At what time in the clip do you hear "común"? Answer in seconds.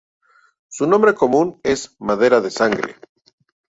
1.13-1.59